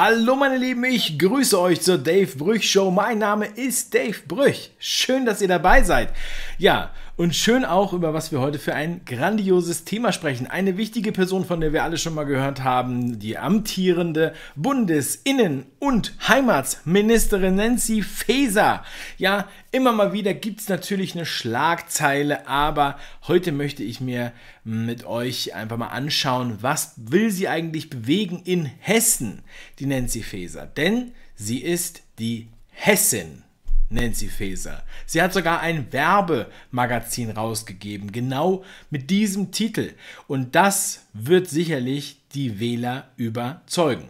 [0.00, 2.88] Hallo meine Lieben, ich grüße euch zur Dave Brüch Show.
[2.88, 4.70] Mein Name ist Dave Brüch.
[4.78, 6.10] Schön, dass ihr dabei seid.
[6.56, 10.46] Ja, und schön auch, über was wir heute für ein grandioses Thema sprechen.
[10.46, 16.14] Eine wichtige Person, von der wir alle schon mal gehört haben, die amtierende Bundesinnen- und
[16.28, 18.84] Heimatsministerin Nancy Faeser.
[19.16, 22.96] Ja, immer mal wieder gibt es natürlich eine Schlagzeile, aber
[23.26, 24.30] heute möchte ich mir
[24.62, 29.42] mit euch einfach mal anschauen, was will sie eigentlich bewegen in Hessen,
[29.80, 30.66] die Nancy Faeser.
[30.66, 33.42] Denn sie ist die Hessin.
[33.90, 34.82] Nancy Faeser.
[35.06, 39.94] Sie hat sogar ein Werbemagazin rausgegeben, genau mit diesem Titel.
[40.26, 44.08] Und das wird sicherlich die Wähler überzeugen.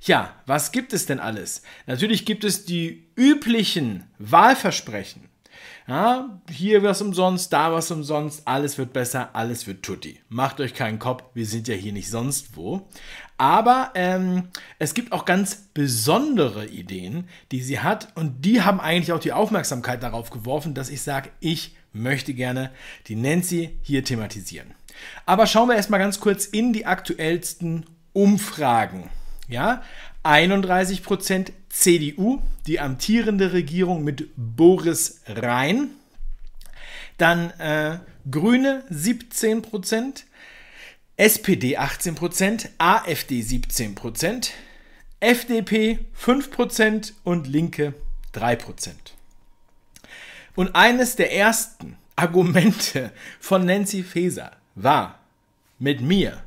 [0.00, 1.62] Ja, was gibt es denn alles?
[1.86, 5.28] Natürlich gibt es die üblichen Wahlversprechen.
[5.88, 10.18] Ja, hier was umsonst, da was umsonst, alles wird besser, alles wird tutti.
[10.28, 12.88] Macht euch keinen Kopf, wir sind ja hier nicht sonst wo.
[13.38, 14.48] Aber ähm,
[14.80, 19.32] es gibt auch ganz besondere Ideen, die sie hat und die haben eigentlich auch die
[19.32, 22.72] Aufmerksamkeit darauf geworfen, dass ich sage, ich möchte gerne
[23.06, 24.74] die Nancy hier thematisieren.
[25.24, 29.10] Aber schauen wir erstmal ganz kurz in die aktuellsten Umfragen.
[29.48, 29.82] Ja,
[30.26, 35.90] 31% CDU, die amtierende Regierung mit Boris Rhein.
[37.18, 37.98] Dann äh,
[38.30, 40.24] Grüne 17%,
[41.16, 44.50] SPD 18%, AfD 17%,
[45.20, 47.94] FDP 5% und Linke
[48.34, 48.90] 3%.
[50.54, 55.20] Und eines der ersten Argumente von Nancy Faeser war,
[55.78, 56.42] mit mir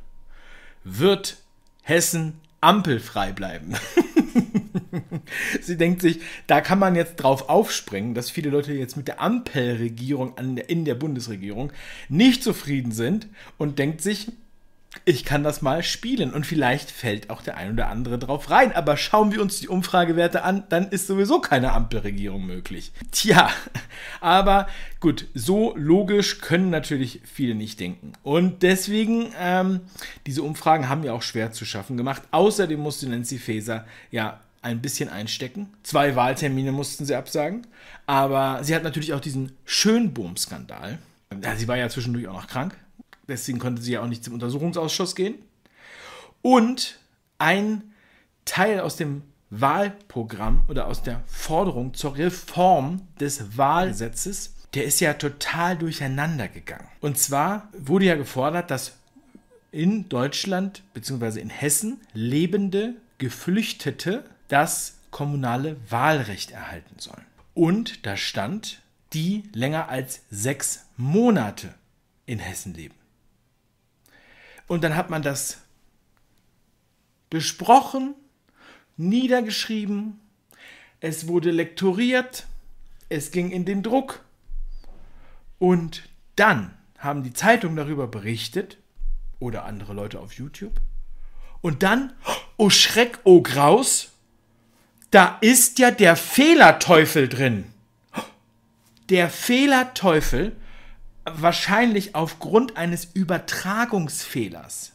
[0.84, 1.38] wird
[1.82, 3.74] Hessen ampelfrei bleiben.
[5.60, 9.20] Sie denkt sich, da kann man jetzt drauf aufspringen, dass viele Leute jetzt mit der
[9.20, 11.72] Ampelregierung in der Bundesregierung
[12.08, 13.28] nicht zufrieden sind
[13.58, 14.32] und denkt sich,
[15.04, 18.72] ich kann das mal spielen und vielleicht fällt auch der ein oder andere drauf rein.
[18.74, 22.92] Aber schauen wir uns die Umfragewerte an, dann ist sowieso keine Ampelregierung möglich.
[23.12, 23.50] Tja,
[24.20, 24.66] aber
[24.98, 28.12] gut, so logisch können natürlich viele nicht denken.
[28.22, 29.80] Und deswegen, ähm,
[30.26, 32.22] diese Umfragen haben ja auch schwer zu schaffen gemacht.
[32.32, 35.68] Außerdem musste Nancy Faeser ja ein bisschen einstecken.
[35.84, 37.66] Zwei Wahltermine mussten sie absagen.
[38.06, 40.98] Aber sie hat natürlich auch diesen Schönbohm-Skandal.
[41.42, 42.76] Ja, sie war ja zwischendurch auch noch krank
[43.30, 45.36] deswegen konnte sie ja auch nicht zum Untersuchungsausschuss gehen.
[46.42, 46.98] Und
[47.38, 47.92] ein
[48.44, 55.14] Teil aus dem Wahlprogramm oder aus der Forderung zur Reform des Wahlgesetzes, der ist ja
[55.14, 56.88] total durcheinander gegangen.
[57.00, 58.96] Und zwar wurde ja gefordert, dass
[59.72, 61.40] in Deutschland bzw.
[61.40, 67.26] in Hessen lebende Geflüchtete das kommunale Wahlrecht erhalten sollen.
[67.54, 68.82] Und da stand,
[69.12, 71.74] die länger als sechs Monate
[72.26, 72.94] in Hessen leben.
[74.70, 75.58] Und dann hat man das
[77.28, 78.14] besprochen,
[78.96, 80.20] niedergeschrieben,
[81.00, 82.46] es wurde lektoriert,
[83.08, 84.24] es ging in den Druck
[85.58, 88.78] und dann haben die Zeitungen darüber berichtet
[89.40, 90.80] oder andere Leute auf YouTube.
[91.62, 92.12] Und dann,
[92.56, 94.12] oh Schreck, oh Graus,
[95.10, 97.64] da ist ja der Fehlerteufel drin.
[99.08, 100.54] Der Fehlerteufel
[101.24, 104.92] wahrscheinlich aufgrund eines Übertragungsfehlers.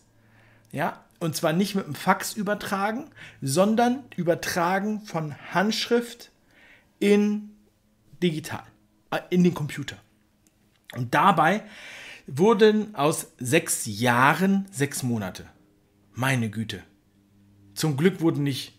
[0.72, 3.10] Ja, und zwar nicht mit dem Fax übertragen,
[3.42, 6.32] sondern übertragen von Handschrift
[7.00, 7.52] in
[8.22, 8.64] digital,
[9.12, 9.98] äh, in den Computer.
[10.94, 11.64] Und dabei
[12.28, 15.46] wurden aus sechs Jahren sechs Monate.
[16.14, 16.84] Meine Güte.
[17.74, 18.74] Zum Glück wurden nicht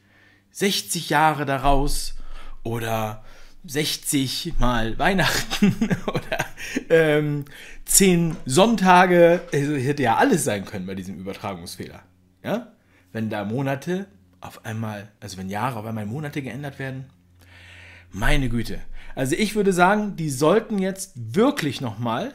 [0.52, 2.14] 60 Jahre daraus
[2.62, 3.22] oder
[3.66, 5.74] 60 mal Weihnachten
[6.06, 6.46] oder
[6.88, 7.44] ähm,
[7.84, 9.42] 10 Sonntage.
[9.52, 12.02] Also hätte ja alles sein können bei diesem Übertragungsfehler.
[12.42, 12.72] Ja?
[13.12, 14.06] Wenn da Monate
[14.40, 17.06] auf einmal, also wenn Jahre auf einmal Monate geändert werden.
[18.12, 18.80] Meine Güte.
[19.14, 22.32] Also ich würde sagen, die sollten jetzt wirklich nochmal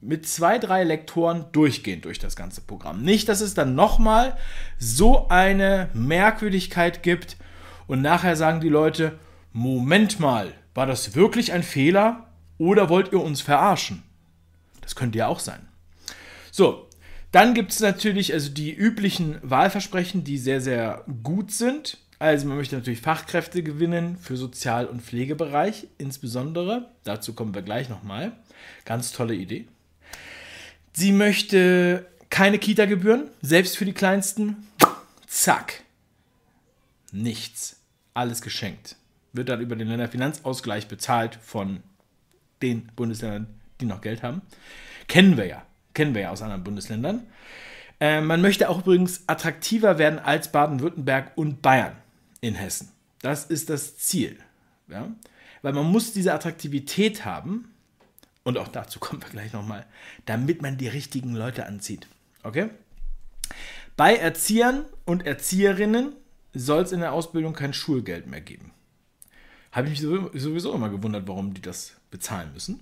[0.00, 3.02] mit zwei, drei Lektoren durchgehen durch das ganze Programm.
[3.02, 4.36] Nicht, dass es dann nochmal
[4.78, 7.36] so eine Merkwürdigkeit gibt
[7.86, 9.18] und nachher sagen die Leute,
[9.58, 12.26] Moment mal, war das wirklich ein Fehler
[12.58, 14.02] oder wollt ihr uns verarschen?
[14.82, 15.66] Das könnte ja auch sein.
[16.52, 16.90] So,
[17.32, 21.96] dann gibt es natürlich also die üblichen Wahlversprechen, die sehr, sehr gut sind.
[22.18, 26.90] Also man möchte natürlich Fachkräfte gewinnen für Sozial- und Pflegebereich insbesondere.
[27.04, 28.32] Dazu kommen wir gleich nochmal.
[28.84, 29.68] Ganz tolle Idee.
[30.92, 34.66] Sie möchte keine Kita-Gebühren, selbst für die Kleinsten.
[35.26, 35.82] Zack.
[37.10, 37.80] Nichts.
[38.12, 38.96] Alles geschenkt
[39.36, 41.82] wird dann über den Länderfinanzausgleich bezahlt von
[42.62, 43.48] den Bundesländern,
[43.80, 44.42] die noch Geld haben.
[45.08, 45.66] Kennen wir ja.
[45.94, 47.26] Kennen wir ja aus anderen Bundesländern.
[48.00, 51.96] Äh, man möchte auch übrigens attraktiver werden als Baden-Württemberg und Bayern
[52.40, 52.90] in Hessen.
[53.22, 54.38] Das ist das Ziel.
[54.88, 55.10] Ja?
[55.62, 57.72] Weil man muss diese Attraktivität haben,
[58.44, 59.86] und auch dazu kommen wir gleich nochmal,
[60.26, 62.06] damit man die richtigen Leute anzieht.
[62.42, 62.68] Okay?
[63.96, 66.12] Bei Erziehern und Erzieherinnen
[66.52, 68.72] soll es in der Ausbildung kein Schulgeld mehr geben.
[69.76, 72.80] Habe ich mich sowieso immer gewundert, warum die das bezahlen müssen.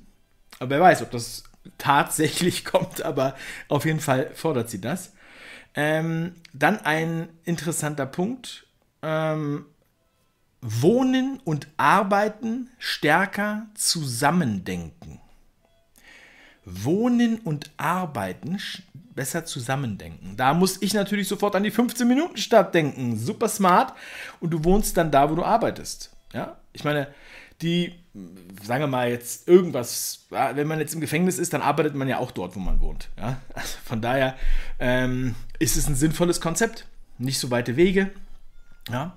[0.61, 1.43] Aber wer weiß, ob das
[1.77, 3.35] tatsächlich kommt, aber
[3.67, 5.13] auf jeden Fall fordert sie das.
[5.75, 8.69] Ähm, dann ein interessanter Punkt.
[9.03, 9.67] Ähm,
[10.61, 15.21] Wohnen und Arbeiten stärker zusammendenken.
[16.65, 18.61] Wohnen und Arbeiten
[19.17, 20.37] besser zusammendenken.
[20.37, 23.19] Da muss ich natürlich sofort an die 15-Minuten-Stadt denken.
[23.19, 23.95] Super smart.
[24.39, 26.14] Und du wohnst dann da, wo du arbeitest.
[26.35, 26.59] Ja?
[26.73, 27.09] Ich meine,
[27.63, 27.95] die,
[28.63, 32.19] sagen wir mal jetzt irgendwas, wenn man jetzt im Gefängnis ist, dann arbeitet man ja
[32.19, 33.09] auch dort, wo man wohnt.
[33.17, 33.41] Ja?
[33.55, 34.37] Also von daher
[34.79, 36.87] ähm, ist es ein sinnvolles Konzept.
[37.19, 38.11] Nicht so weite Wege.
[38.91, 39.15] Ja?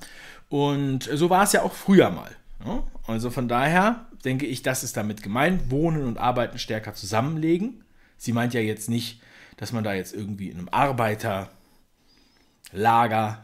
[0.50, 2.31] Und so war es ja auch früher mal.
[2.66, 2.84] Ja?
[3.08, 5.72] Also von daher denke ich, das ist damit gemeint.
[5.72, 7.84] Wohnen und Arbeiten stärker zusammenlegen.
[8.18, 9.22] Sie meint ja jetzt nicht,
[9.58, 11.50] dass man da jetzt irgendwie in einem Arbeiterlager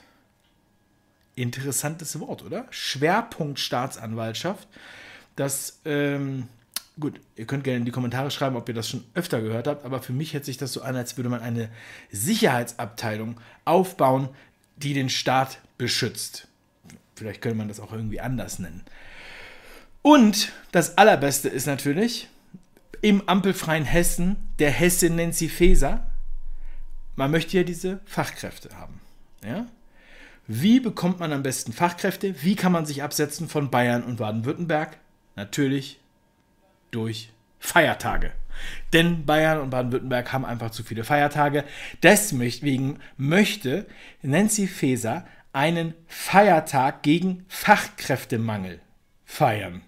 [1.35, 2.65] Interessantes Wort, oder?
[2.71, 4.67] Schwerpunktstaatsanwaltschaft.
[5.39, 6.49] Das, ähm,
[6.99, 9.85] gut, ihr könnt gerne in die Kommentare schreiben, ob ihr das schon öfter gehört habt,
[9.85, 11.69] aber für mich hört sich das so an, als würde man eine
[12.11, 14.31] Sicherheitsabteilung aufbauen,
[14.79, 16.49] die den Staat beschützt.
[17.15, 18.83] Vielleicht könnte man das auch irgendwie anders nennen.
[20.03, 22.29] Und das Allerbeste ist natürlich,
[23.01, 26.11] im ampelfreien Hessen, der Hesse Nancy Faeser,
[27.15, 29.01] man möchte ja diese Fachkräfte haben.
[29.45, 29.69] Ja?
[30.49, 32.43] Wie bekommt man am besten Fachkräfte?
[32.43, 34.99] Wie kann man sich absetzen von Bayern und Baden-Württemberg?
[35.39, 36.01] Natürlich
[36.91, 37.31] durch
[37.61, 38.33] Feiertage.
[38.93, 41.63] Denn Bayern und Baden-Württemberg haben einfach zu viele Feiertage.
[42.03, 43.87] Deswegen möchte
[44.21, 48.81] Nancy Faeser einen Feiertag gegen Fachkräftemangel
[49.25, 49.83] feiern.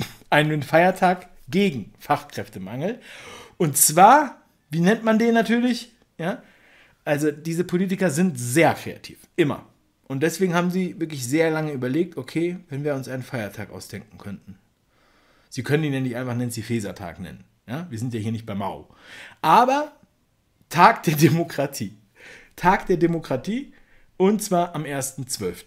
[0.30, 2.98] Einen Feiertag gegen Fachkräftemangel.
[3.58, 4.40] Und zwar,
[4.70, 5.92] wie nennt man den natürlich?
[6.16, 6.42] Ja?
[7.04, 9.66] Also diese Politiker sind sehr kreativ, immer.
[10.06, 14.16] Und deswegen haben sie wirklich sehr lange überlegt, okay, wenn wir uns einen Feiertag ausdenken
[14.16, 14.58] könnten.
[15.48, 17.44] Sie können ihn ja nicht einfach Nancy Faeser Tag nennen.
[17.66, 17.86] Ja?
[17.90, 18.88] Wir sind ja hier nicht bei Mao.
[19.42, 19.92] Aber
[20.68, 21.96] Tag der Demokratie.
[22.56, 23.72] Tag der Demokratie
[24.16, 25.64] und zwar am 1.12.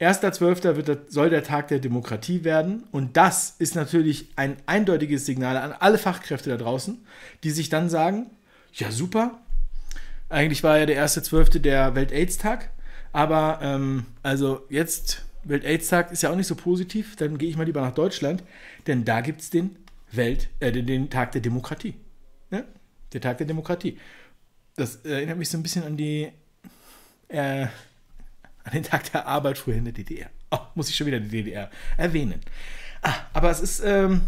[0.00, 0.98] 1.12.
[1.08, 5.98] soll der Tag der Demokratie werden und das ist natürlich ein eindeutiges Signal an alle
[5.98, 7.04] Fachkräfte da draußen,
[7.44, 8.30] die sich dann sagen,
[8.72, 9.40] ja super,
[10.30, 11.58] eigentlich war ja der 1.12.
[11.58, 12.70] der Welt-Aids-Tag,
[13.12, 17.16] aber ähm, also jetzt Welt-Aids-Tag ist ja auch nicht so positiv.
[17.16, 18.42] Dann gehe ich mal lieber nach Deutschland,
[18.86, 19.76] denn da gibt es den
[20.12, 21.94] Welt, äh, den, den, Tag der Demokratie.
[22.50, 22.64] Ne?
[23.12, 23.98] Der Tag der Demokratie.
[24.76, 26.30] Das erinnert mich so ein bisschen an die
[27.28, 27.66] äh,
[28.64, 30.30] an den Tag der Arbeit früher in der DDR.
[30.50, 32.40] Oh, muss ich schon wieder die DDR erwähnen.
[33.02, 34.22] Ah, aber es ist ähm,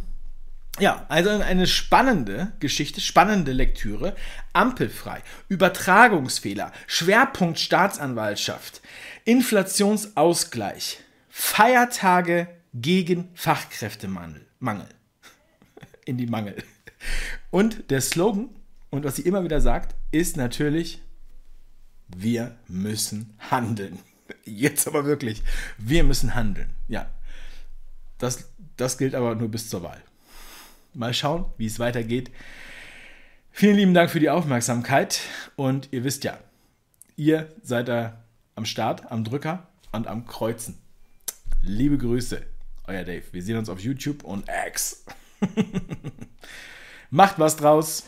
[0.79, 4.17] ja, also eine spannende Geschichte, spannende Lektüre.
[4.53, 8.81] Ampelfrei, Übertragungsfehler, Schwerpunkt Staatsanwaltschaft,
[9.25, 14.47] Inflationsausgleich, Feiertage gegen Fachkräftemangel.
[14.59, 14.89] Mangel.
[16.05, 16.57] In die Mangel.
[17.51, 18.49] Und der Slogan,
[18.91, 21.03] und was sie immer wieder sagt, ist natürlich,
[22.09, 23.99] wir müssen handeln.
[24.45, 25.43] jetzt aber wirklich,
[25.79, 26.71] wir müssen handeln.
[26.89, 27.11] Ja,
[28.19, 30.03] das, das gilt aber nur bis zur Wahl.
[30.95, 32.31] Mal schauen, wie es weitergeht.
[33.51, 35.21] Vielen lieben Dank für die Aufmerksamkeit
[35.57, 36.39] und ihr wisst ja,
[37.17, 40.79] ihr seid da am Start, am Drücker und am Kreuzen.
[41.63, 42.43] Liebe Grüße,
[42.87, 43.25] euer Dave.
[43.33, 45.05] Wir sehen uns auf YouTube und X.
[47.11, 48.05] Macht was draus.